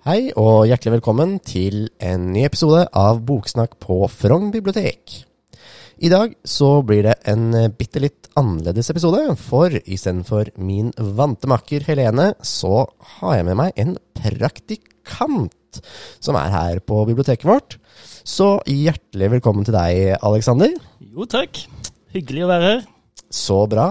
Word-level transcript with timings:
Hei 0.00 0.30
og 0.32 0.62
hjertelig 0.64 0.94
velkommen 0.94 1.34
til 1.44 1.90
en 2.00 2.30
ny 2.32 2.46
episode 2.46 2.86
av 2.96 3.18
Boksnakk 3.28 3.74
på 3.84 3.98
Frogn 4.08 4.46
bibliotek. 4.48 5.12
I 6.00 6.08
dag 6.08 6.32
så 6.48 6.70
blir 6.88 7.04
det 7.04 7.18
en 7.28 7.50
bitte 7.76 8.00
litt 8.00 8.30
annerledes 8.40 8.88
episode, 8.94 9.34
for 9.36 9.76
istedenfor 9.76 10.54
min 10.56 10.88
vante 10.96 11.50
makker 11.52 11.84
Helene, 11.84 12.30
så 12.40 12.86
har 13.18 13.36
jeg 13.36 13.48
med 13.50 13.60
meg 13.60 13.84
en 13.84 13.92
praktikant 14.16 15.82
som 16.16 16.40
er 16.40 16.48
her 16.56 16.80
på 16.80 17.04
biblioteket 17.12 17.44
vårt. 17.52 17.76
Så 18.24 18.54
hjertelig 18.64 19.34
velkommen 19.36 19.68
til 19.68 19.76
deg, 19.76 20.16
Aleksander. 20.16 20.80
Jo 21.12 21.28
takk. 21.28 21.60
Hyggelig 22.16 22.48
å 22.48 22.52
være 22.54 22.72
her. 22.72 22.84
Så 23.28 23.66
bra. 23.68 23.90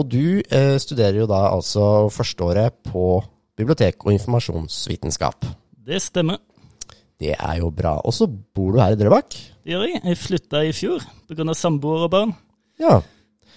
Og 0.00 0.08
du 0.16 0.40
eh, 0.40 0.76
studerer 0.80 1.26
jo 1.26 1.28
da 1.28 1.50
altså 1.52 2.06
førsteåret 2.08 2.80
på 2.88 3.18
bibliotek 3.56 4.04
og 4.04 4.14
informasjonsvitenskap. 4.16 5.46
Det 5.86 6.00
stemmer. 6.02 6.40
Det 7.16 7.32
er 7.32 7.60
jo 7.62 7.70
bra. 7.72 7.96
Og 8.04 8.12
så 8.12 8.28
bor 8.28 8.74
du 8.74 8.80
her 8.82 8.92
i 8.92 8.98
Drøbak? 9.00 9.36
Det 9.64 9.72
gjør 9.72 9.86
jeg. 9.88 10.02
Jeg 10.04 10.20
flytta 10.20 10.64
i 10.66 10.72
fjor 10.76 11.04
pga. 11.28 11.54
samboer 11.56 12.06
og 12.06 12.10
barn. 12.12 12.34
Ja. 12.80 12.98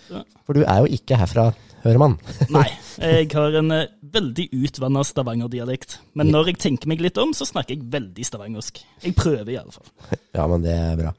Så. 0.07 0.23
For 0.47 0.55
du 0.55 0.63
er 0.63 0.79
jo 0.81 0.93
ikke 0.95 1.17
herfra, 1.19 1.49
hører 1.83 1.99
man. 2.01 2.15
Nei, 2.55 2.65
jeg 2.97 3.27
har 3.35 3.59
en 3.59 3.75
eh, 3.75 3.89
veldig 4.01 4.47
utvanna 4.55 5.03
stavangerdialekt. 5.05 5.99
Men 6.17 6.31
når 6.31 6.53
jeg 6.53 6.61
tenker 6.63 6.89
meg 6.89 7.03
litt 7.03 7.19
om, 7.21 7.35
så 7.35 7.45
snakker 7.45 7.75
jeg 7.75 7.91
veldig 7.91 8.25
stavangersk. 8.25 8.79
Jeg 9.03 9.17
prøver 9.19 9.51
i 9.53 9.59
alle 9.59 9.75
fall. 9.75 9.91
Ja, 10.33 10.47
men 10.47 10.63
det 10.63 10.73
er 10.73 10.97
bra. 11.01 11.13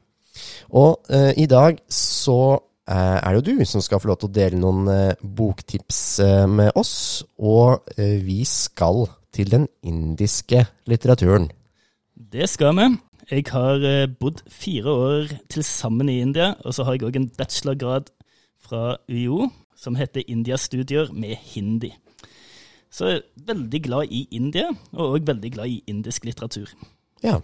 Og 0.81 1.13
eh, 1.13 1.31
i 1.37 1.45
dag 1.51 1.77
så 1.91 2.57
er 2.89 3.35
det 3.35 3.41
jo 3.41 3.59
du 3.59 3.65
som 3.65 3.81
skal 3.83 4.01
få 4.01 4.09
lov 4.09 4.17
til 4.21 4.29
å 4.31 4.35
dele 4.35 4.59
noen 4.59 4.87
eh, 4.89 5.19
boktips 5.21 6.01
eh, 6.23 6.47
med 6.49 6.71
oss. 6.79 7.23
Og 7.37 7.85
eh, 7.97 8.17
vi 8.25 8.41
skal 8.47 9.05
til 9.31 9.51
den 9.51 9.67
indiske 9.83 10.65
litteraturen. 10.89 11.49
Det 12.15 12.49
skal 12.49 12.75
vi. 12.77 12.89
Jeg 13.31 13.45
har 13.53 13.85
eh, 13.87 14.09
bodd 14.19 14.41
fire 14.49 14.91
år 14.91 15.31
til 15.49 15.63
sammen 15.63 16.09
i 16.09 16.19
India, 16.21 16.53
og 16.65 16.73
så 16.73 16.83
har 16.83 16.97
jeg 16.97 17.07
òg 17.07 17.19
en 17.19 17.29
bachelorgrad 17.37 18.11
fra 18.59 18.97
UiO 19.09 19.49
som 19.77 19.95
heter 19.95 20.25
India-studier 20.27 21.13
med 21.13 21.35
hindi. 21.53 21.93
Så 22.91 23.07
jeg 23.07 23.21
er 23.21 23.45
veldig 23.53 23.81
glad 23.83 24.11
i 24.11 24.27
India, 24.31 24.67
og 24.91 25.15
òg 25.15 25.27
veldig 25.27 25.51
glad 25.53 25.71
i 25.71 25.83
indisk 25.87 26.25
litteratur. 26.25 26.73
Ja. 27.23 27.39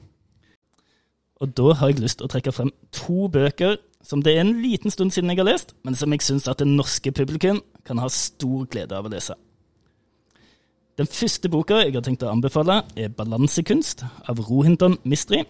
Og 1.39 1.58
da 1.58 1.73
har 1.73 1.88
jeg 1.88 2.02
lyst 2.02 2.19
til 2.19 2.27
å 2.27 2.31
trekke 2.33 2.52
frem 2.52 2.73
to 2.91 3.30
bøker 3.31 3.77
som 4.03 4.22
det 4.23 4.36
er 4.36 4.44
en 4.44 4.62
liten 4.62 4.94
stund 4.94 5.12
siden 5.14 5.31
jeg 5.31 5.42
har 5.42 5.50
lest, 5.50 5.73
men 5.84 5.95
som 5.98 6.14
jeg 6.14 6.23
syns 6.26 6.48
at 6.48 6.62
det 6.62 6.70
norske 6.70 7.12
publikum 7.12 7.62
kan 7.88 8.00
ha 8.02 8.09
stor 8.12 8.67
glede 8.72 8.98
av 8.98 9.08
å 9.08 9.12
lese. 9.12 9.36
Den 10.98 11.09
første 11.09 11.50
boka 11.54 11.84
jeg 11.84 11.94
har 11.94 12.02
tenkt 12.02 12.23
å 12.26 12.31
anbefale, 12.31 12.81
er 12.98 13.09
'Balansekunst' 13.14 14.06
av 14.30 14.39
Rohinton 14.50 14.98
Mistri. 15.06 15.44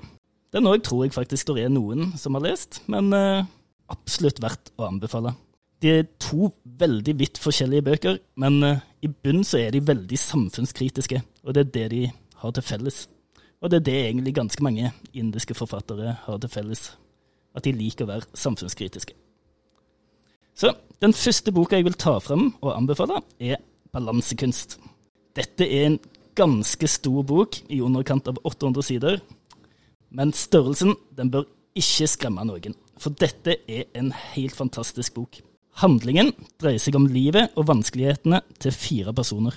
Den 0.51 0.67
òg 0.67 0.83
tror 0.83 1.05
jeg 1.05 1.15
faktisk 1.15 1.53
det 1.55 1.63
er 1.63 1.71
noen 1.71 2.17
som 2.17 2.35
har 2.35 2.43
lest, 2.43 2.81
men 2.87 3.13
eh, 3.13 3.45
absolutt 3.87 4.41
verdt 4.43 4.71
å 4.77 4.87
anbefale. 4.87 5.35
De 5.81 5.91
er 5.99 6.07
to 6.19 6.51
veldig 6.65 7.15
vidt 7.19 7.39
forskjellige 7.39 7.85
bøker, 7.85 8.19
men 8.35 8.63
eh, 8.63 8.83
i 9.03 9.07
bunn 9.07 9.43
så 9.47 9.61
er 9.61 9.71
de 9.71 9.87
veldig 9.87 10.19
samfunnskritiske, 10.19 11.21
og 11.43 11.53
det 11.53 11.67
er 11.67 11.71
det 11.71 11.87
de 11.95 12.03
har 12.41 12.51
til 12.51 12.63
felles. 12.63 13.07
Og 13.61 13.71
det 13.71 13.79
er 13.79 13.85
det 13.87 13.97
egentlig 14.03 14.35
ganske 14.35 14.63
mange 14.63 14.91
indiske 15.13 15.55
forfattere 15.55 16.17
har 16.25 16.37
til 16.43 16.49
felles, 16.49 16.89
at 17.57 17.65
de 17.65 17.73
liker 17.73 18.05
å 18.05 18.11
være 18.11 18.29
samfunnskritiske. 18.37 19.15
Så 20.57 20.73
den 21.01 21.13
første 21.13 21.53
boka 21.53 21.77
jeg 21.77 21.85
vil 21.85 21.97
ta 21.97 22.17
frem 22.21 22.51
og 22.61 22.75
anbefale, 22.75 23.21
er 23.39 23.57
'Balansekunst'. 23.93 24.77
Dette 25.35 25.65
er 25.65 25.85
en 25.85 25.99
ganske 26.35 26.87
stor 26.87 27.23
bok, 27.23 27.57
i 27.69 27.81
underkant 27.81 28.27
av 28.27 28.37
800 28.43 28.83
sider. 28.83 29.19
Men 30.09 30.33
størrelsen 30.33 30.95
den 31.17 31.31
bør 31.31 31.45
ikke 31.77 32.07
skremme 32.07 32.45
noen, 32.45 32.75
for 32.97 33.09
dette 33.09 33.57
er 33.67 33.85
en 33.97 34.11
helt 34.33 34.55
fantastisk 34.55 35.13
bok. 35.13 35.41
Handlingen 35.77 36.31
dreier 36.61 36.81
seg 36.81 36.95
om 36.97 37.05
livet 37.05 37.53
og 37.55 37.67
vanskelighetene 37.69 38.41
til 38.59 38.73
fire 38.73 39.13
personer. 39.13 39.53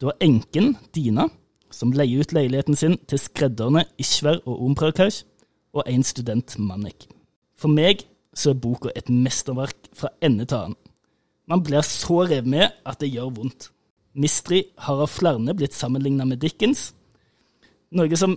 Du 0.00 0.08
har 0.08 0.18
enken, 0.20 0.76
Dina, 0.94 1.28
som 1.70 1.92
leier 1.92 2.24
ut 2.24 2.32
leiligheten 2.34 2.74
sin 2.74 2.98
til 3.06 3.20
skredderne 3.22 3.84
Ishver 3.98 4.40
og 4.46 4.64
Omprakash, 4.66 5.24
og 5.72 5.86
en 5.86 6.02
student, 6.02 6.58
Manek. 6.58 7.06
For 7.60 7.68
meg 7.68 8.06
så 8.36 8.54
er 8.54 8.62
boka 8.62 8.92
et 8.96 9.10
mesterverk 9.12 9.90
fra 9.96 10.12
ende 10.24 10.46
til 10.48 10.56
annen. 10.56 10.78
Man 11.50 11.64
blir 11.66 11.82
så 11.84 12.22
revet 12.24 12.46
med 12.46 12.68
at 12.86 13.00
det 13.02 13.10
gjør 13.10 13.32
vondt. 13.36 13.70
Mistri 14.14 14.62
har 14.86 15.02
av 15.02 15.10
flere 15.10 15.54
blitt 15.54 15.74
sammenligna 15.74 16.24
med 16.26 16.40
Dickens, 16.42 16.92
noe 17.94 18.16
som 18.18 18.36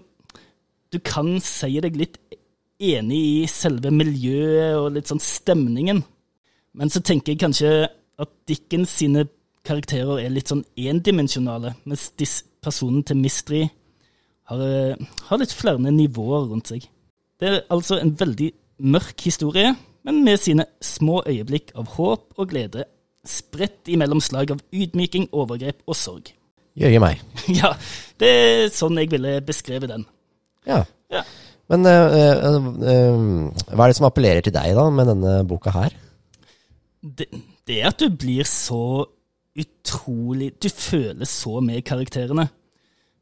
du 0.93 0.99
kan 1.01 1.35
si 1.41 1.79
deg 1.81 1.97
litt 1.97 2.17
enig 2.83 3.19
i 3.19 3.45
selve 3.49 3.89
miljøet 3.93 4.77
og 4.77 4.91
litt 4.95 5.09
sånn 5.09 5.21
stemningen. 5.21 6.03
Men 6.73 6.89
så 6.93 7.01
tenker 7.05 7.33
jeg 7.33 7.41
kanskje 7.41 7.71
at 8.21 8.31
Dickens 8.49 8.93
sine 8.99 9.27
karakterer 9.65 10.21
er 10.21 10.33
litt 10.33 10.51
sånn 10.51 10.65
endimensjonale, 10.77 11.75
mens 11.85 12.09
disse 12.19 12.45
personene 12.63 13.05
til 13.07 13.19
Mistri 13.21 13.61
har, 14.49 14.59
eh, 14.59 14.95
har 15.29 15.37
litt 15.37 15.53
flere 15.53 15.79
nivåer 15.79 16.49
rundt 16.49 16.67
seg. 16.67 16.89
Det 17.39 17.47
er 17.47 17.65
altså 17.69 17.99
en 17.99 18.13
veldig 18.15 18.51
mørk 18.83 19.23
historie, 19.25 19.73
men 20.03 20.23
med 20.25 20.41
sine 20.41 20.67
små 20.83 21.21
øyeblikk 21.27 21.71
av 21.79 21.93
håp 21.95 22.35
og 22.37 22.49
glede, 22.51 22.85
spredt 23.23 23.87
imellom 23.91 24.19
slag 24.23 24.51
av 24.51 24.59
ydmyking, 24.75 25.29
overgrep 25.31 25.79
og 25.87 25.95
sorg. 25.97 26.33
Jøye 26.81 26.99
meg. 27.01 27.21
Ja, 27.53 27.73
det 28.19 28.29
er 28.29 28.69
sånn 28.73 28.99
jeg 28.99 29.11
ville 29.13 29.37
beskrevet 29.45 29.91
den. 29.93 30.05
Ja. 30.67 30.83
Ja. 31.13 31.23
Men 31.71 31.87
eh, 31.87 32.15
eh, 32.19 32.55
eh, 32.91 33.19
hva 33.71 33.85
er 33.85 33.91
det 33.91 33.97
som 33.97 34.07
appellerer 34.09 34.43
til 34.45 34.55
deg 34.55 34.73
da 34.75 34.87
med 34.91 35.09
denne 35.13 35.35
boka 35.47 35.71
her? 35.75 35.95
Det, 37.03 37.29
det 37.67 37.79
er 37.79 37.91
at 37.91 38.01
du 38.01 38.09
blir 38.09 38.47
så 38.47 39.05
utrolig 39.53 40.53
Du 40.57 40.65
føler 40.69 41.29
så 41.29 41.59
med 41.61 41.83
karakterene. 41.85 42.47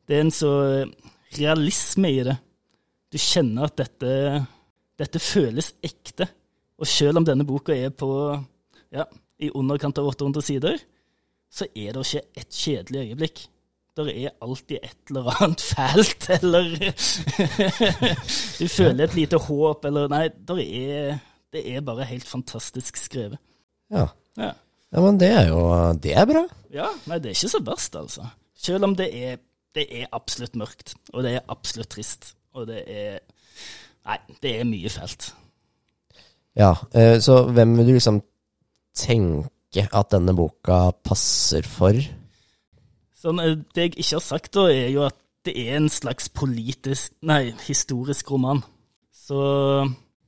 Det 0.07 0.15
er 0.15 0.23
en 0.23 0.33
så 0.33 0.51
realisme 1.35 2.11
i 2.11 2.23
det. 2.23 2.37
Du 3.11 3.19
kjenner 3.19 3.67
at 3.67 3.75
dette, 3.81 4.13
dette 5.01 5.21
føles 5.21 5.73
ekte. 5.83 6.27
Og 6.81 6.89
selv 6.89 7.21
om 7.21 7.25
denne 7.27 7.45
boka 7.47 7.75
er 7.75 7.93
på 7.93 8.09
ja, 8.93 9.05
i 9.41 9.51
underkant 9.57 9.99
av 10.01 10.09
800 10.11 10.45
sider, 10.45 10.81
så 11.51 11.67
er 11.75 11.95
det 11.95 12.05
ikke 12.05 12.41
et 12.41 12.55
kjedelig 12.55 13.03
øyeblikk. 13.07 13.43
Det 13.97 14.13
er 14.23 14.31
alltid 14.39 14.77
et 14.79 15.11
eller 15.11 15.27
annet 15.43 15.61
fælt, 15.71 16.29
eller 16.37 16.69
Du 18.61 18.67
føler 18.71 19.03
et 19.03 19.17
lite 19.17 19.39
håp, 19.49 19.85
eller 19.85 20.07
Nei, 20.11 20.27
der 20.47 20.61
er, 20.63 21.17
det 21.51 21.65
er 21.67 21.83
bare 21.85 22.07
helt 22.07 22.27
fantastisk 22.27 22.97
skrevet. 22.97 23.39
Ja. 23.91 24.07
Ja. 24.39 24.53
ja, 24.93 25.01
men 25.03 25.19
det 25.19 25.27
er 25.27 25.49
jo 25.49 25.59
Det 25.99 26.13
er 26.15 26.25
bra. 26.29 26.45
Ja, 26.71 26.87
nei, 27.05 27.19
det 27.19 27.33
er 27.33 27.35
ikke 27.35 27.51
så 27.51 27.59
verst, 27.67 27.97
altså. 27.99 28.29
Selv 28.55 28.87
om 28.87 28.95
det 28.95 29.09
er, 29.11 29.41
det 29.75 29.89
er 29.91 30.07
absolutt 30.15 30.55
mørkt, 30.55 30.95
og 31.11 31.25
det 31.27 31.35
er 31.35 31.51
absolutt 31.51 31.91
trist, 31.91 32.31
og 32.55 32.69
det 32.71 32.85
er 32.87 33.19
Nei, 34.07 34.17
det 34.41 34.55
er 34.59 34.67
mye 34.67 34.89
felt. 34.89 35.31
Ja, 36.57 36.73
eh, 36.95 37.19
så 37.21 37.43
hvem 37.51 37.77
vil 37.77 37.91
du 37.91 37.93
liksom 37.95 38.21
tenke 38.97 39.87
at 39.93 40.11
denne 40.11 40.35
boka 40.35 40.89
passer 41.05 41.67
for? 41.67 41.95
Sånn, 43.15 43.39
eh, 43.39 43.57
det 43.75 43.87
jeg 43.87 43.95
ikke 43.95 44.17
har 44.17 44.25
sagt, 44.25 44.53
da, 44.57 44.67
er 44.71 44.89
jo 44.91 45.05
at 45.07 45.17
det 45.45 45.55
er 45.57 45.77
en 45.77 45.89
slags 45.89 46.29
politisk 46.29 47.15
Nei, 47.25 47.53
historisk 47.65 48.29
roman. 48.31 48.61
Så 49.13 49.37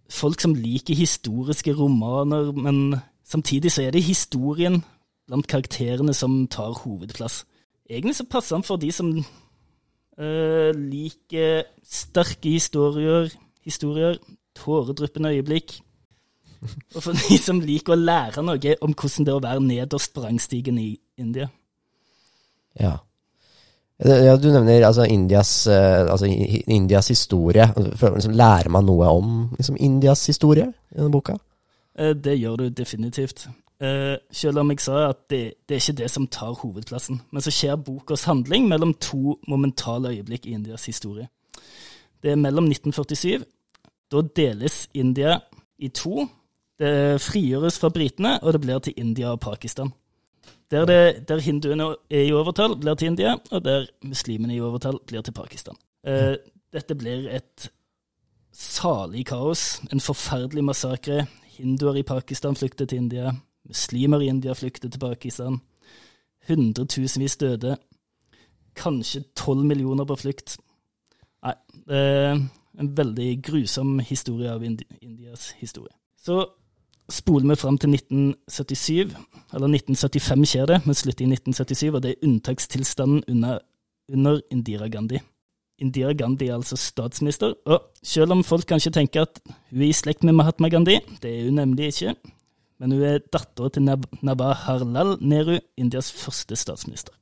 folk 0.09 0.41
som 0.41 0.55
liker 0.55 0.95
historiske 0.97 1.73
romaner, 1.77 2.51
men 2.53 2.99
samtidig 3.25 3.71
så 3.71 3.87
er 3.87 3.91
det 3.91 4.03
historien 4.05 4.81
blant 5.27 5.47
karakterene 5.47 6.13
som 6.13 6.47
tar 6.47 6.73
hovedplass. 6.83 7.43
Egentlig 7.89 8.15
så 8.15 8.25
passer 8.29 8.55
han 8.55 8.65
for 8.65 8.77
de 8.77 8.91
som 8.91 9.11
eh, 9.17 10.71
liker 10.77 11.65
sterke 11.83 12.55
historier, 12.55 13.29
historier, 13.65 14.17
tåredryppende 14.55 15.29
øyeblikk. 15.29 15.79
Og 16.95 17.03
for 17.03 17.13
de 17.29 17.37
som 17.41 17.61
liker 17.61 17.95
å 17.95 17.99
lære 17.99 18.43
noe 18.45 18.75
om 18.81 18.93
hvordan 18.93 19.25
det 19.25 19.33
er 19.33 19.39
å 19.39 19.47
være 19.47 19.65
nederst 19.65 20.13
på 20.13 20.23
rangstigen 20.23 20.77
i 20.79 20.93
India. 21.17 21.49
Ja. 22.79 22.97
Ja, 24.03 24.35
Du 24.37 24.49
nevner 24.51 24.85
altså 24.87 25.05
Indias, 25.05 25.67
eh, 25.67 26.11
altså 26.11 26.25
Indias 26.67 27.07
historie. 27.07 27.67
Liksom, 27.77 28.33
lærer 28.33 28.69
man 28.69 28.85
noe 28.85 29.07
om 29.07 29.49
liksom, 29.57 29.77
Indias 29.79 30.25
historie 30.27 30.65
i 30.91 30.97
denne 30.97 31.11
boka? 31.11 31.37
Eh, 31.95 32.15
Det 32.15 32.39
gjør 32.39 32.55
du 32.57 32.69
definitivt. 32.69 33.47
Eh, 33.79 34.17
Selv 34.31 34.59
om 34.59 34.71
jeg 34.71 34.79
sa 34.79 35.09
at 35.09 35.29
det, 35.29 35.53
det 35.69 35.75
er 35.75 35.79
ikke 35.79 36.01
det 36.01 36.11
som 36.11 36.27
tar 36.27 36.53
hovedplassen. 36.53 37.21
Men 37.31 37.41
så 37.41 37.51
skjer 37.51 37.75
bokas 37.75 38.23
handling 38.23 38.67
mellom 38.67 38.93
to 38.93 39.37
momentale 39.47 40.09
øyeblikk 40.09 40.45
i 40.45 40.53
Indias 40.53 40.85
historie. 40.85 41.27
Det 42.23 42.31
er 42.31 42.39
mellom 42.39 42.69
1947. 42.71 43.43
Da 44.11 44.21
deles 44.35 44.89
India 44.93 45.39
i 45.77 45.89
to. 45.89 46.27
Det 46.79 47.21
frigjøres 47.21 47.79
fra 47.79 47.89
britene, 47.93 48.39
og 48.41 48.53
det 48.53 48.61
blir 48.61 48.79
til 48.79 48.93
India 48.97 49.31
og 49.31 49.39
Pakistan. 49.39 49.91
Der, 50.71 50.85
det, 50.85 51.27
der 51.29 51.39
hinduene 51.39 51.83
er 52.09 52.23
i 52.25 52.31
overtall, 52.33 52.77
blir 52.79 52.95
til 52.95 53.11
India, 53.11 53.35
og 53.51 53.65
der 53.65 53.85
muslimene 54.01 54.53
er 54.53 54.57
i 54.57 54.61
overtall, 54.61 54.99
blir 55.07 55.21
til 55.21 55.35
Pakistan. 55.35 55.75
Eh, 56.07 56.35
dette 56.73 56.95
blir 56.95 57.27
et 57.29 57.69
salig 58.53 59.25
kaos, 59.25 59.81
en 59.91 59.99
forferdelig 59.99 60.63
massakre. 60.63 61.25
Hinduer 61.57 61.99
i 62.01 62.03
Pakistan 62.03 62.55
flykter 62.55 62.85
til 62.85 62.97
India, 62.97 63.31
muslimer 63.67 64.21
i 64.21 64.27
India 64.27 64.53
flykter 64.53 64.89
til 64.89 64.99
Pakistan. 64.99 65.61
Hundretusenvis 66.47 67.37
døde. 67.37 67.77
Kanskje 68.75 69.23
tolv 69.35 69.65
millioner 69.65 70.05
på 70.05 70.15
flukt. 70.15 70.57
Nei, 71.43 71.55
det 71.89 71.99
er 71.99 72.37
en 72.79 72.91
veldig 72.97 73.29
grusom 73.43 73.97
historie 74.05 74.51
av 74.51 74.63
Indias 74.63 75.51
historie. 75.59 75.93
Så 76.17 76.39
spoler 77.11 77.51
vi 77.51 77.59
fram 77.59 77.77
til 77.77 77.93
1977, 77.97 79.11
eller 79.53 79.75
1975 79.75 80.49
skjer 80.49 80.69
det, 80.71 80.79
men 80.85 80.97
slutter 80.97 81.25
i 81.25 81.33
1977, 81.35 81.91
og 81.91 82.01
det 82.03 82.13
er 82.13 82.27
unntakstilstanden 82.27 83.23
under, 83.27 83.59
under 84.13 84.39
Indira 84.51 84.87
Gandhi. 84.87 85.19
Indira 85.83 86.13
Gandhi 86.15 86.47
er 86.47 86.55
altså 86.55 86.77
statsminister, 86.79 87.57
og 87.65 87.89
selv 88.03 88.31
om 88.31 88.43
folk 88.47 88.65
kanskje 88.69 88.93
tenker 88.95 89.27
at 89.27 89.41
hun 89.43 89.81
er 89.81 89.89
i 89.89 89.97
slekt 89.97 90.23
med 90.23 90.37
Mahatma 90.37 90.69
Gandhi, 90.71 91.01
det 91.21 91.31
er 91.31 91.49
hun 91.49 91.59
nemlig 91.59 91.91
ikke, 91.91 92.15
men 92.79 92.95
hun 92.95 93.03
er 93.03 93.19
datter 93.33 93.73
til 93.73 93.83
Nab 93.83 94.07
Nabaharlal 94.23 95.17
Nehru, 95.21 95.59
Indias 95.77 96.11
første 96.11 96.55
statsminister. 96.55 97.13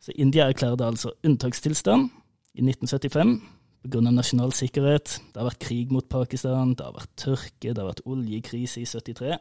Så 0.00 0.14
India 0.14 0.46
erklærer 0.46 0.78
da 0.78 0.86
altså 0.88 1.10
unntakstilstand 1.26 2.08
i 2.58 2.64
1975 2.66 3.38
pga. 3.82 4.00
nasjonal 4.10 4.52
sikkerhet. 4.52 5.18
Det 5.32 5.40
har 5.40 5.48
vært 5.48 5.62
krig 5.62 5.92
mot 5.94 6.08
Pakistan, 6.08 6.74
det 6.74 6.84
har 6.84 6.96
vært 6.96 7.14
tørke, 7.16 7.70
det 7.70 7.78
har 7.78 7.90
vært 7.90 8.06
oljekrise 8.06 8.82
i 8.82 8.88
73. 8.88 9.38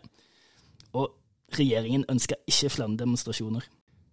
Og 0.93 1.09
regjeringen 1.57 2.05
ønska 2.11 2.37
ikke 2.47 2.71
flere 2.75 2.97
demonstrasjoner. 2.99 3.65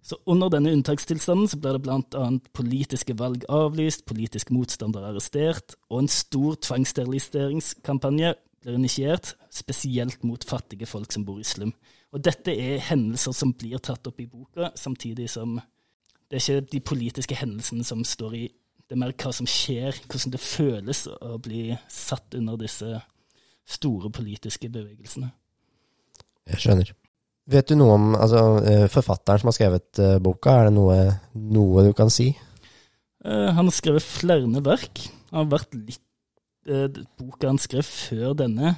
Så 0.05 0.19
under 0.29 0.51
denne 0.53 0.73
unntakstilstanden 0.77 1.49
så 1.49 1.57
ble 1.57 1.73
det 1.73 1.83
bl.a. 1.87 2.25
politiske 2.53 3.15
valg 3.17 3.47
avlyst, 3.49 4.05
politiske 4.05 4.53
motstandere 4.53 5.09
arrestert, 5.09 5.79
og 5.89 6.03
en 6.03 6.11
stor 6.13 6.59
tvangssteriliserinskampanje 6.61 8.35
blir 8.61 8.77
initiert, 8.77 9.33
spesielt 9.53 10.25
mot 10.25 10.45
fattige 10.45 10.89
folk 10.89 11.13
som 11.13 11.25
bor 11.25 11.41
i 11.41 11.47
slum. 11.49 11.73
Og 12.13 12.21
dette 12.25 12.53
er 12.53 12.85
hendelser 12.85 13.33
som 13.33 13.55
blir 13.57 13.81
tatt 13.81 14.05
opp 14.07 14.21
i 14.21 14.29
boka, 14.29 14.75
samtidig 14.77 15.31
som 15.33 15.57
det 16.29 16.37
er 16.37 16.43
ikke 16.43 16.69
de 16.73 16.81
politiske 16.81 17.37
hendelsene 17.39 17.85
som 17.87 18.05
står 18.05 18.37
i 18.37 18.45
det 18.85 18.97
er 18.97 19.01
mer 19.01 19.15
hva 19.17 19.33
som 19.33 19.49
skjer, 19.49 19.97
hvordan 20.09 20.35
det 20.35 20.43
føles 20.43 21.07
å 21.09 21.39
bli 21.43 21.71
satt 21.91 22.37
under 22.37 22.59
disse 22.61 23.01
store 23.65 24.11
politiske 24.13 24.69
bevegelsene. 24.69 25.31
Jeg 26.53 26.61
skjønner. 26.61 26.93
Vet 27.49 27.69
du 27.69 27.77
noe 27.77 27.97
om 27.97 28.11
altså, 28.17 28.43
eh, 28.65 28.87
forfatteren 28.93 29.41
som 29.41 29.51
har 29.51 29.57
skrevet 29.57 30.01
uh, 30.01 30.17
boka? 30.23 30.53
Er 30.53 30.69
det 30.69 30.75
noe, 30.77 30.99
noe, 31.37 31.85
du 31.85 31.93
kan 31.97 32.13
si? 32.13 32.31
Uh, 33.25 33.53
han 33.57 33.65
har 33.67 33.77
skrevet 33.77 34.05
flere 34.05 34.65
verk. 34.65 35.07
Han 35.33 35.45
har 35.45 35.55
vært 35.59 35.79
litt 35.79 36.01
Boka 36.65 37.51
han 37.51 37.59
skrev 37.61 37.85
før 37.85 38.31
denne, 38.41 38.71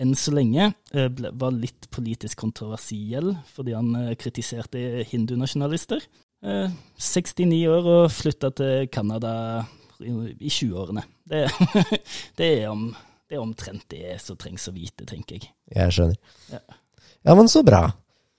enn 0.00 0.14
så 0.16 0.32
lenge, 0.32 0.70
ble, 0.88 1.28
var 1.36 1.52
litt 1.52 1.90
politisk 1.92 2.38
kontroversiell 2.40 3.34
fordi 3.52 3.74
han 3.76 3.90
kritiserte 4.16 4.80
hindunasjonalister. 5.10 6.00
69 6.44 7.62
år 7.72 7.88
og 7.88 8.12
flytta 8.12 8.50
til 8.52 8.88
Canada 8.92 9.64
i 10.04 10.50
20-årene. 10.50 11.04
Det, 11.24 11.44
det, 12.38 12.48
det, 12.68 13.36
er 13.36 13.40
omtrent 13.40 13.86
det 13.90 14.18
som 14.22 14.36
trengs 14.40 14.68
å 14.68 14.74
vite, 14.74 15.06
tenker 15.08 15.38
jeg. 15.38 15.52
Jeg 15.74 15.94
skjønner. 15.96 16.18
Ja. 16.52 16.60
ja, 17.30 17.36
men 17.36 17.48
så 17.48 17.64
bra. 17.66 17.86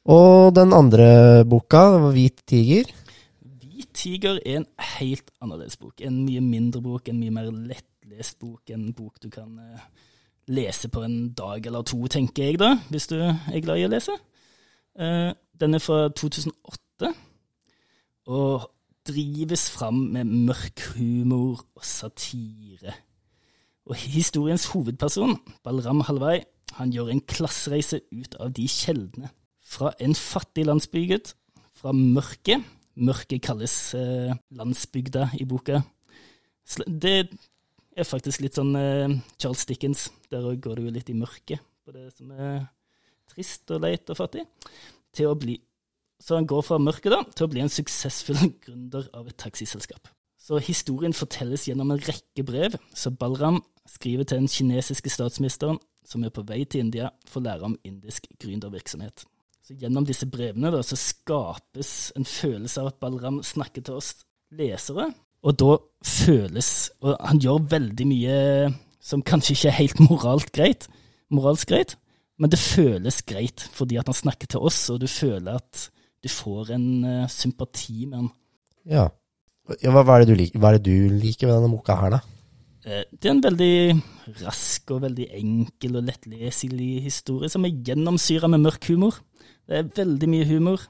Og 0.05 0.53
den 0.53 0.73
andre 0.73 1.43
boka, 1.49 1.97
'Hvit 2.11 2.45
tiger'? 2.45 2.93
Hvit 3.41 3.89
tiger 3.93 4.37
er 4.45 4.61
en 4.61 4.67
helt 4.99 5.31
annerledes 5.41 5.77
bok. 5.77 6.01
En 6.01 6.23
mye 6.27 6.41
mindre 6.41 6.81
bok, 6.81 7.09
en 7.09 7.19
mye 7.19 7.33
mer 7.33 7.49
lettlest 7.49 8.39
bok. 8.39 8.69
En 8.69 8.93
bok 8.93 9.17
du 9.23 9.29
kan 9.33 9.49
uh, 9.57 9.81
lese 10.47 10.89
på 10.89 11.01
en 11.03 11.33
dag 11.33 11.65
eller 11.65 11.81
to, 11.81 12.05
tenker 12.07 12.51
jeg 12.51 12.59
da, 12.61 12.75
hvis 12.89 13.09
du 13.09 13.17
er 13.17 13.61
glad 13.65 13.81
i 13.81 13.87
å 13.87 13.91
lese. 13.91 14.13
Uh, 14.93 15.33
den 15.59 15.73
er 15.73 15.81
fra 15.81 16.05
2008 16.13 17.15
og 18.25 18.69
drives 19.05 19.67
fram 19.69 20.07
med 20.15 20.29
mørk 20.49 20.81
humor 20.95 21.61
og 21.75 21.85
satire. 21.85 22.95
Og 23.85 23.95
historiens 24.01 24.65
hovedperson, 24.73 25.37
Balram 25.63 26.01
Halvai, 26.07 26.39
han 26.79 26.91
gjør 26.93 27.11
en 27.13 27.21
klassereise 27.21 28.01
ut 28.11 28.37
av 28.41 28.53
de 28.57 28.65
kjeldene. 28.69 29.29
Fra 29.65 29.91
en 30.01 30.15
fattig 30.17 30.65
landsbygd, 30.65 31.35
fra 31.75 31.93
mørket 31.93 32.65
Mørket 32.95 33.43
kalles 33.43 33.73
eh, 33.97 34.31
landsbygda 34.55 35.33
i 35.35 35.45
boka. 35.47 35.81
Det 36.87 37.15
er 37.25 38.07
faktisk 38.07 38.45
litt 38.45 38.55
sånn 38.55 38.71
eh, 38.79 39.17
Charles 39.35 39.65
Dickens. 39.67 40.07
Der 40.31 40.45
òg 40.47 40.61
går 40.63 40.79
jo 40.79 40.93
litt 40.95 41.11
i 41.11 41.17
mørket 41.17 41.59
på 41.85 41.91
det 41.91 42.07
som 42.15 42.31
er 42.31 42.63
trist 43.29 43.69
og 43.75 43.83
leit 43.83 44.07
og 44.09 44.17
fattig, 44.17 44.45
til 45.13 45.27
å 45.29 45.35
bli 45.37 45.57
så 46.21 46.39
han 46.39 46.47
går 46.49 46.63
fra 46.65 46.79
mørket 46.81 47.13
da, 47.13 47.21
til 47.35 47.47
å 47.47 47.51
bli 47.51 47.63
en 47.63 47.71
suksessfull 47.71 48.39
gründer 48.65 49.09
av 49.15 49.27
et 49.29 49.37
taxiselskap. 49.41 50.09
Så 50.45 50.59
historien 50.61 51.15
fortelles 51.15 51.65
gjennom 51.65 51.93
en 51.93 52.01
rekke 52.01 52.45
brev, 52.45 52.75
så 52.93 53.11
Balram 53.11 53.63
skriver 53.89 54.27
til 54.27 54.43
den 54.43 54.51
kinesiske 54.51 55.09
statsministeren, 55.09 55.79
som 56.05 56.23
er 56.23 56.33
på 56.33 56.43
vei 56.45 56.61
til 56.69 56.85
India, 56.85 57.09
for 57.25 57.41
å 57.41 57.47
lære 57.47 57.65
om 57.65 57.77
indisk 57.85 58.27
gründervirksomhet. 58.41 59.25
Så 59.65 59.73
Gjennom 59.81 60.05
disse 60.05 60.27
brevene 60.29 60.69
da, 60.69 60.83
så 60.85 60.97
skapes 60.99 62.11
en 62.17 62.27
følelse 62.29 62.83
av 62.83 62.91
at 62.91 62.99
Balram 63.01 63.39
snakker 63.45 63.85
til 63.85 63.97
oss 63.97 64.11
lesere, 64.53 65.09
og 65.45 65.57
da 65.61 65.75
føles 66.05 66.69
Og 67.05 67.19
han 67.21 67.37
gjør 67.41 67.67
veldig 67.69 68.05
mye 68.09 68.37
som 69.05 69.21
kanskje 69.21 69.53
ikke 69.53 69.69
er 69.69 69.77
helt 69.77 69.99
moralt 70.01 70.51
greit, 70.53 70.87
moralsk 71.33 71.69
greit, 71.69 71.91
men 72.41 72.49
det 72.49 72.57
føles 72.61 73.21
greit 73.25 73.61
fordi 73.73 73.99
at 74.01 74.09
han 74.09 74.17
snakker 74.17 74.49
til 74.49 74.65
oss, 74.65 74.79
og 74.89 75.03
du 75.03 75.07
føler 75.09 75.59
at 75.59 75.89
du 76.25 76.31
får 76.31 76.73
en 76.73 76.87
uh, 77.05 77.27
sympati 77.29 78.07
med 78.09 78.17
den. 78.17 78.31
Ja. 78.89 79.05
ja 79.81 79.91
hva, 79.93 80.01
hva, 80.01 80.17
er 80.17 80.31
liker, 80.33 80.57
hva, 80.61 80.71
er 80.71 80.79
det 80.79 80.89
du 80.89 81.19
liker 81.19 81.49
ved 81.49 81.59
denne 81.59 81.69
boka 81.69 81.97
her, 81.99 82.15
da? 82.17 82.21
Uh, 82.85 83.03
det 83.13 83.29
er 83.29 83.35
en 83.35 83.43
veldig 83.45 83.75
rask 84.41 84.95
og 84.95 85.03
veldig 85.05 85.29
enkel 85.37 85.99
og 85.99 86.07
lettleselig 86.09 87.05
historie 87.05 87.51
som 87.53 87.67
er 87.67 87.77
gjennomsyra 87.85 88.49
med 88.49 88.63
mørk 88.65 88.89
humor. 88.89 89.19
Det 89.69 89.77
er 89.77 89.91
veldig 90.01 90.29
mye 90.31 90.47
humor. 90.49 90.87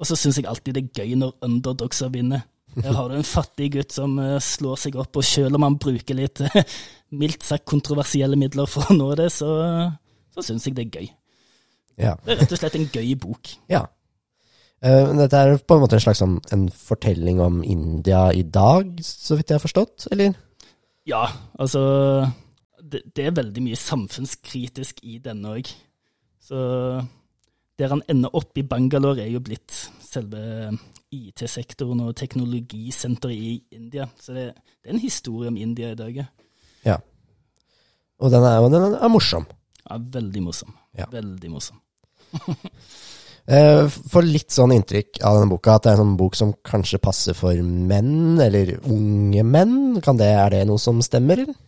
Og 0.00 0.08
så 0.08 0.16
syns 0.18 0.40
jeg 0.40 0.48
alltid 0.50 0.74
det 0.74 0.82
er 0.86 1.04
gøy 1.04 1.14
når 1.20 1.36
underdogser 1.46 2.10
vinner. 2.10 2.42
Her 2.80 2.94
har 2.94 3.10
du 3.10 3.16
en 3.18 3.26
fattig 3.26 3.72
gutt 3.76 3.94
som 3.94 4.18
uh, 4.18 4.34
slår 4.42 4.82
seg 4.86 4.98
opp, 4.98 5.14
og 5.14 5.26
selv 5.26 5.58
om 5.58 5.68
han 5.68 5.78
bruker 5.78 6.18
litt 6.18 6.42
mildt 7.22 7.46
sagt 7.46 7.68
kontroversielle 7.70 8.38
midler 8.38 8.66
for 8.70 8.90
å 8.90 8.98
nå 8.98 9.12
det, 9.18 9.30
så, 9.34 9.50
så 10.34 10.46
syns 10.46 10.66
jeg 10.66 10.78
det 10.78 10.88
er 10.88 10.98
gøy. 10.98 11.08
Ja. 12.00 12.18
Det 12.24 12.34
er 12.34 12.42
rett 12.42 12.54
og 12.54 12.62
slett 12.64 12.78
en 12.78 12.90
gøy 12.90 13.14
bok. 13.20 13.54
Ja, 13.70 13.84
dette 14.80 15.36
er 15.36 15.58
på 15.60 15.76
en 15.76 15.82
måte 15.82 15.98
en 15.98 16.02
slags 16.02 16.22
sånn, 16.22 16.38
en 16.54 16.68
fortelling 16.72 17.40
om 17.44 17.60
India 17.64 18.30
i 18.32 18.42
dag, 18.42 18.94
så 19.04 19.36
vidt 19.36 19.52
jeg 19.52 19.60
har 19.60 19.64
forstått, 19.66 20.06
eller? 20.14 20.38
Ja, 21.08 21.26
altså 21.60 21.82
det, 22.80 23.02
det 23.16 23.26
er 23.26 23.36
veldig 23.36 23.64
mye 23.64 23.78
samfunnskritisk 23.78 25.02
i 25.06 25.18
denne 25.22 25.56
òg. 25.58 25.70
Så 26.40 26.60
der 27.80 27.92
han 27.92 28.02
ender 28.10 28.34
opp 28.36 28.58
i 28.58 28.66
Bangalore, 28.66 29.24
er 29.24 29.34
jo 29.34 29.42
blitt 29.44 29.74
selve 30.04 30.72
IT-sektoren 31.10 32.02
og 32.04 32.16
teknologisenteret 32.18 33.36
i 33.36 33.54
India. 33.76 34.08
Så 34.20 34.34
det, 34.36 34.50
det, 34.80 34.88
er 34.88 34.96
en 34.96 35.02
historie 35.02 35.50
om 35.50 35.58
India 35.60 35.92
i 35.92 35.98
dag. 35.98 36.20
Ja. 36.86 36.98
Og 38.20 38.32
den 38.32 38.44
er, 38.44 38.68
den 38.72 38.98
er 38.98 39.12
morsom. 39.12 39.46
Ja, 39.84 39.96
veldig 40.18 40.42
morsom. 40.44 40.74
Ja. 40.98 41.08
Veldig 41.12 41.52
morsom. 41.52 41.80
Eh, 43.46 43.86
får 43.88 44.26
litt 44.26 44.52
sånn 44.54 44.74
inntrykk 44.76 45.22
av 45.26 45.38
denne 45.38 45.50
boka 45.50 45.74
at 45.76 45.86
det 45.86 45.92
er 45.92 45.98
en 45.98 46.04
sånn 46.04 46.20
bok 46.20 46.36
som 46.38 46.52
kanskje 46.66 47.00
passer 47.02 47.36
for 47.38 47.56
menn, 47.64 48.38
eller 48.42 48.76
unge 48.84 49.44
menn. 49.46 49.76
Det, 50.00 50.28
er 50.28 50.54
det 50.54 50.62
noe 50.68 50.80
som 50.82 51.00
stemmer, 51.04 51.44
eller? 51.44 51.58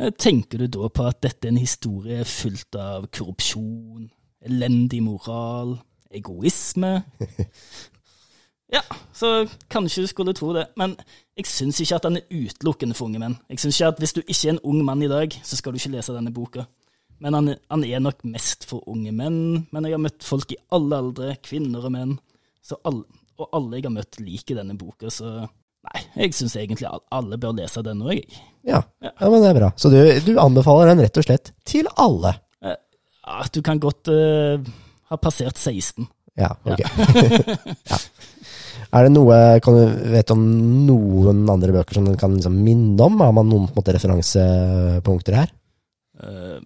Eh, 0.00 0.10
tenker 0.16 0.64
du 0.64 0.70
da 0.72 0.88
på 0.88 1.06
at 1.06 1.20
dette 1.22 1.48
er 1.48 1.54
en 1.54 1.62
historie 1.62 2.24
fullt 2.26 2.80
av 2.80 3.08
korrupsjon, 3.12 4.10
elendig 4.48 5.02
moral, 5.04 5.78
egoisme? 6.12 7.00
Ja, 8.72 8.80
så 9.12 9.46
kanskje 9.68 10.00
du 10.02 10.06
skulle 10.08 10.32
tro 10.32 10.54
det, 10.56 10.62
men 10.80 10.94
jeg 11.36 11.44
syns 11.44 11.80
ikke 11.84 11.98
at 11.98 12.06
den 12.06 12.16
er 12.16 12.30
utelukkende 12.32 12.94
for 12.96 13.10
unge 13.10 13.20
menn. 13.20 13.34
Jeg 13.52 13.60
syns 13.60 13.76
ikke 13.76 13.90
at 13.92 13.98
hvis 14.00 14.14
du 14.16 14.20
ikke 14.22 14.46
er 14.46 14.54
en 14.54 14.62
ung 14.64 14.78
mann 14.86 15.02
i 15.04 15.10
dag, 15.10 15.34
så 15.44 15.58
skal 15.58 15.74
du 15.74 15.76
ikke 15.76 15.90
lese 15.92 16.14
denne 16.16 16.32
boka. 16.32 16.64
Men 17.22 17.38
han, 17.38 17.50
han, 17.70 17.86
er 17.86 18.02
nok 18.02 18.22
mest 18.26 18.66
for 18.68 18.84
unge 18.90 19.12
menn. 19.14 19.40
Men 19.70 19.86
jeg 19.86 19.96
har 19.96 20.02
møtt 20.02 20.26
folk 20.26 20.54
i 20.54 20.60
alle 20.74 21.00
aldre, 21.04 21.34
kvinner 21.44 21.86
og 21.86 21.94
menn. 21.94 22.14
Alle, 22.82 23.04
og 23.38 23.58
alle 23.58 23.78
jeg 23.78 23.86
har 23.86 23.94
møtt, 23.94 24.22
liker 24.22 24.58
denne 24.58 24.76
boka, 24.78 25.10
så 25.12 25.42
nei, 25.42 26.02
jeg 26.22 26.36
syns 26.38 26.54
egentlig 26.60 26.86
alle 26.88 27.38
bør 27.42 27.56
lese 27.58 27.82
den 27.84 28.04
òg, 28.04 28.14
jeg. 28.16 28.42
Ja. 28.62 28.80
ja. 29.02 29.12
men 29.20 29.42
det 29.42 29.50
er 29.50 29.58
bra. 29.58 29.72
Så 29.76 29.90
du, 29.90 29.98
du, 30.22 30.32
anbefaler 30.38 30.92
den 30.92 31.02
rett 31.02 31.18
og 31.18 31.26
slett 31.26 31.52
til 31.68 31.90
alle? 32.00 32.36
Ja, 32.62 33.42
du 33.54 33.60
kan 33.62 33.78
godt 33.82 34.10
uh, 34.10 34.58
ha 35.10 35.18
passert 35.22 35.58
16. 35.58 36.06
Ja, 36.38 36.50
ok. 36.64 36.80
ja. 37.90 37.98
Er 38.92 39.06
det 39.06 39.12
noe, 39.14 39.36
kan 39.64 39.76
du 39.76 40.08
vet 40.12 40.32
om 40.34 40.40
noen 40.88 41.44
andre 41.48 41.72
bøker 41.78 41.96
som 41.96 42.08
den 42.08 42.18
kan 42.20 42.34
liksom 42.34 42.56
minne 42.64 43.06
om? 43.06 43.20
Har 43.24 43.32
man 43.36 43.48
noen 43.48 43.70
måte, 43.72 43.94
referansepunkter 43.96 45.38
her? 45.38 45.52
Eh, 46.20 46.58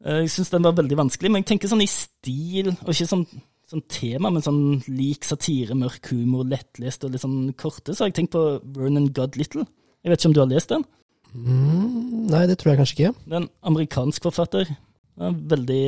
jeg 0.00 0.30
syns 0.32 0.52
den 0.52 0.64
var 0.64 0.76
veldig 0.78 0.96
vanskelig, 0.96 1.30
men 1.32 1.42
jeg 1.42 1.50
tenker 1.52 1.70
sånn 1.70 1.84
i 1.84 1.90
stil, 1.90 2.70
og 2.72 2.92
ikke 2.92 3.08
sånn, 3.10 3.26
sånn 3.68 3.82
tema, 3.92 4.30
men 4.32 4.44
sånn 4.44 4.62
lik 4.88 5.26
satire, 5.28 5.76
mørk 5.76 6.12
humor, 6.14 6.46
lettlest 6.48 7.04
og 7.04 7.12
litt 7.12 7.24
sånn 7.24 7.52
korte, 7.60 7.92
så 7.92 8.04
har 8.04 8.12
jeg 8.12 8.20
tenkt 8.22 8.34
på 8.36 8.44
Vernon 8.76 9.10
Godlittle. 9.14 9.66
Jeg 10.00 10.12
vet 10.12 10.22
ikke 10.22 10.30
om 10.30 10.36
du 10.38 10.42
har 10.42 10.50
lest 10.50 10.72
den? 10.72 10.86
Mm, 11.34 12.30
nei, 12.32 12.46
det 12.48 12.56
tror 12.58 12.72
jeg 12.72 12.80
kanskje 12.80 12.96
ikke. 12.96 13.12
Det 13.26 13.36
er 13.36 13.42
en 13.42 13.52
amerikansk 13.70 14.24
forfatter. 14.30 14.72
Veldig, 15.20 15.84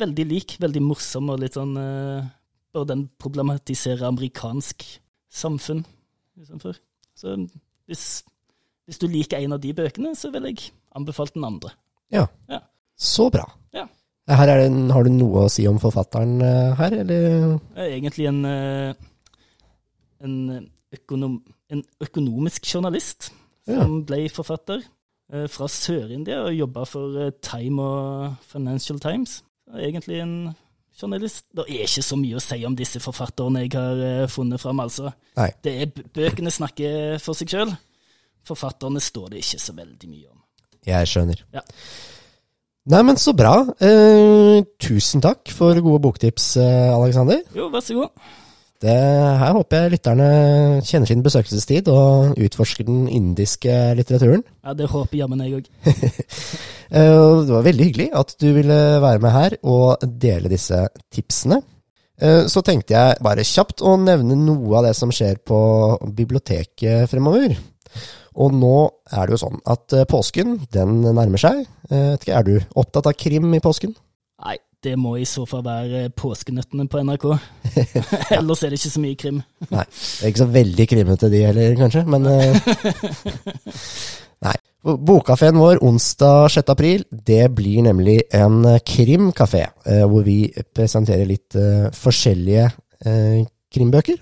veldig 0.00 0.24
lik, 0.30 0.56
veldig 0.62 0.80
morsom 0.80 1.28
og 1.34 1.42
litt 1.42 1.58
sånn 1.58 1.74
Og 1.76 2.86
den 2.88 3.02
problematiserer 3.20 4.06
amerikansk 4.08 4.86
samfunn. 5.28 5.84
Istedenfor. 6.40 6.78
Så 7.14 7.36
hvis, 7.86 8.24
hvis 8.88 8.98
du 8.98 9.06
liker 9.10 9.38
en 9.38 9.54
av 9.54 9.60
de 9.62 9.74
bøkene, 9.76 10.14
så 10.18 10.32
vil 10.34 10.48
jeg 10.48 10.72
anbefale 10.96 11.34
den 11.36 11.46
andre. 11.46 11.74
Ja. 12.14 12.24
Ja. 12.50 12.64
Så 12.96 13.28
bra. 13.34 13.44
Ja. 13.74 13.86
En- 14.28 14.90
har 14.90 15.04
du 15.04 15.10
noe 15.10 15.44
å 15.44 15.50
si 15.52 15.66
om 15.68 15.78
forfatteren 15.82 16.40
eh, 16.42 16.74
her, 16.78 16.92
eller? 17.02 17.58
Er 17.76 17.90
egentlig 17.98 18.26
en, 18.30 18.44
eh, 18.44 18.94
en, 20.24 20.68
økonom, 20.94 21.38
en 21.70 21.82
økonomisk 22.00 22.66
journalist 22.70 23.30
Ja. 23.66 23.80
som 23.82 24.02
ble 24.04 24.28
forfatter 24.28 24.82
eh, 25.32 25.46
fra 25.48 25.66
Sør-India 25.68 26.42
og 26.44 26.54
jobba 26.56 26.84
for 26.88 27.18
eh, 27.26 27.30
Time 27.42 27.82
og 27.82 28.34
Financial 28.48 28.98
Times. 29.00 29.42
Egentlig 29.74 30.20
en 30.20 30.34
journalist. 31.00 31.46
Det 31.56 31.64
er 31.68 31.84
ikke 31.88 32.04
så 32.04 32.16
mye 32.20 32.36
å 32.38 32.42
si 32.44 32.60
om 32.68 32.76
disse 32.78 33.00
forfatterne 33.02 33.64
jeg 33.64 33.72
har 33.74 34.02
eh, 34.04 34.26
funnet 34.30 34.60
fram, 34.62 34.80
altså. 34.84 35.10
Nei. 35.36 35.50
Det 35.64 35.72
er, 35.82 35.86
bøkene 36.14 36.52
snakker 36.54 37.18
for 37.24 37.34
seg 37.34 37.50
sjøl. 37.50 37.72
Forfatterne 38.44 39.00
står 39.00 39.30
det 39.32 39.40
ikke 39.42 39.60
så 39.64 39.72
veldig 39.76 40.08
mye 40.12 40.28
om. 40.30 40.40
Jeg 40.84 41.08
skjønner. 41.08 41.40
Ja. 41.56 41.62
Nei, 42.92 43.00
men 43.06 43.16
så 43.16 43.32
bra. 43.36 43.54
Eh, 43.80 44.60
tusen 44.82 45.22
takk 45.24 45.48
for 45.56 45.78
gode 45.80 46.02
boktips, 46.04 46.50
Aleksander. 46.60 46.98
Alexander. 47.00 47.44
Jo, 47.56 47.70
vær 47.72 47.84
så 47.84 47.96
god. 47.96 48.10
Det, 48.84 48.92
her 49.40 49.54
håper 49.56 49.78
jeg 49.86 49.92
lytterne 49.94 50.24
kjenner 50.84 51.08
sin 51.08 51.22
besøkelsestid 51.24 51.86
og 51.88 52.34
utforsker 52.44 52.84
den 52.84 53.06
indiske 53.08 53.72
litteraturen. 53.96 54.42
Ja, 54.66 54.74
Det 54.76 54.90
håper 54.92 55.16
jammen 55.22 55.40
jeg 55.46 55.62
òg. 55.62 55.70
Eh, 56.94 57.00
Det 57.00 57.50
var 57.50 57.64
veldig 57.64 57.84
hyggelig 57.88 58.10
at 58.14 58.34
du 58.38 58.50
ville 58.54 58.74
være 59.02 59.18
med 59.18 59.32
her 59.32 59.54
og 59.66 60.02
dele 60.20 60.50
disse 60.52 60.76
tipsene. 61.10 61.56
Eh, 62.20 62.44
Så 62.46 62.60
tenkte 62.62 62.92
jeg 62.94 63.16
bare 63.24 63.42
kjapt 63.42 63.80
å 63.82 63.96
nevne 63.98 64.36
noe 64.36 64.76
av 64.78 64.84
det 64.86 64.92
som 64.94 65.10
skjer 65.10 65.40
på 65.48 65.58
biblioteket 66.14 67.08
fremover. 67.10 67.56
Og 68.34 68.54
nå 68.54 68.74
er 69.14 69.26
det 69.28 69.36
jo 69.36 69.42
sånn 69.44 69.60
at 69.70 69.94
eh, 69.94 70.06
påsken, 70.10 70.56
den 70.74 71.02
nærmer 71.06 71.40
seg. 71.40 71.64
Eh, 71.90 72.14
Er 72.34 72.46
du 72.46 72.56
opptatt 72.74 73.06
av 73.10 73.14
krim 73.18 73.52
i 73.54 73.62
påsken? 73.62 73.94
Nei, 74.44 74.56
det 74.82 74.96
må 74.98 75.14
i 75.20 75.26
så 75.28 75.44
fall 75.46 75.62
være 75.64 76.08
påskenøttene 76.18 76.88
på 76.90 77.04
NRK. 77.06 77.28
Ellers 78.38 78.64
er 78.64 78.74
det 78.74 78.80
ikke 78.80 78.94
så 78.96 79.04
mye 79.04 79.20
krim. 79.20 79.40
Nei, 79.74 79.86
det 79.86 80.26
er 80.26 80.32
ikke 80.34 80.44
så 80.44 80.50
veldig 80.58 80.88
krimete 80.90 81.30
de 81.32 81.44
heller, 81.46 81.78
kanskje, 81.78 82.04
men 82.10 82.30
eh, 82.32 83.74
Nei. 84.44 84.58
Bokkafeen 84.84 85.56
vår 85.56 85.78
onsdag 85.80 86.50
6. 86.52 86.68
april, 86.74 87.06
det 87.08 87.46
blir 87.56 87.86
nemlig 87.86 88.18
en 88.36 88.58
krimkafé, 88.84 89.62
hvor 90.10 90.26
vi 90.26 90.50
presenterer 90.76 91.24
litt 91.24 91.56
forskjellige 91.96 92.66
krimbøker. 93.72 94.18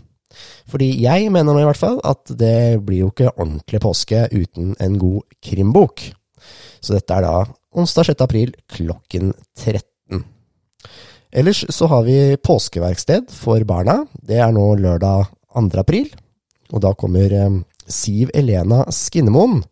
Fordi 0.71 0.91
jeg 1.03 1.31
mener 1.33 1.53
nå 1.53 1.63
i 1.63 1.69
hvert 1.69 1.81
fall 1.81 2.01
at 2.07 2.33
det 2.39 2.81
blir 2.87 3.05
jo 3.05 3.13
ikke 3.13 3.33
ordentlig 3.35 3.83
påske 3.83 4.27
uten 4.33 4.75
en 4.83 4.99
god 5.01 5.23
krimbok. 5.45 6.05
Så 6.83 6.97
dette 6.97 7.17
er 7.17 7.27
da 7.27 7.37
onsdag 7.79 8.11
6. 8.13 8.25
april 8.25 8.55
klokken 8.73 9.33
13. 9.59 10.25
Ellers 11.33 11.65
så 11.73 11.89
har 11.89 12.03
vi 12.05 12.37
påskeverksted 12.37 13.31
for 13.33 13.65
barna. 13.65 14.03
Det 14.13 14.41
er 14.43 14.53
nå 14.53 14.67
lørdag 14.77 15.31
2. 15.55 15.69
april. 15.81 16.11
Og 16.73 16.83
da 16.85 16.93
kommer 16.97 17.33
eh, 17.33 17.61
Siv 17.89 18.33
Elena 18.37 18.83
Skinnemoen. 18.93 19.63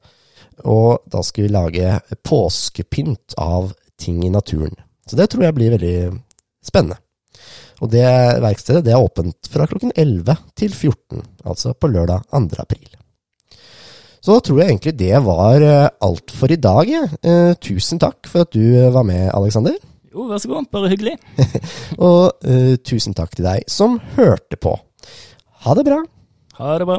Og 0.68 1.04
da 1.08 1.22
skal 1.24 1.46
vi 1.46 1.52
lage 1.52 1.92
påskepynt 2.24 3.36
av 3.40 3.72
ting 4.00 4.24
i 4.24 4.32
naturen. 4.32 4.76
Så 5.08 5.16
det 5.16 5.30
tror 5.32 5.46
jeg 5.46 5.56
blir 5.56 5.74
veldig 5.74 5.96
spennende. 6.64 7.00
Og 7.80 7.92
det 7.92 8.06
verkstedet 8.44 8.84
det 8.86 8.94
er 8.94 9.02
åpent 9.02 9.50
fra 9.50 9.66
klokken 9.70 9.92
11 9.96 10.36
til 10.58 10.72
14, 10.74 11.22
altså 11.44 11.74
på 11.74 11.90
lørdag 11.92 12.26
2. 12.30 12.42
april. 12.60 12.88
Så 14.20 14.36
da 14.36 14.42
tror 14.44 14.58
jeg 14.60 14.68
egentlig 14.74 14.96
det 15.00 15.14
var 15.24 15.62
eh, 15.64 15.86
alt 16.04 16.34
for 16.36 16.52
i 16.52 16.58
dag. 16.60 16.90
Eh, 16.92 17.52
tusen 17.64 18.00
takk 18.02 18.28
for 18.28 18.44
at 18.44 18.52
du 18.52 18.92
var 18.92 19.06
med, 19.08 19.30
Aleksander. 19.32 19.78
Jo, 20.10 20.26
vær 20.28 20.42
så 20.42 20.50
god. 20.50 20.66
Bare 20.74 20.90
hyggelig. 20.92 21.14
Og 22.10 22.44
eh, 22.44 22.74
tusen 22.84 23.16
takk 23.16 23.32
til 23.36 23.46
deg 23.46 23.64
som 23.70 23.96
hørte 24.18 24.58
på. 24.60 24.74
Ha 25.64 25.76
det 25.78 25.86
bra. 25.88 26.02
Ha 26.58 26.76
det 26.82 26.88
bra. 26.90 26.98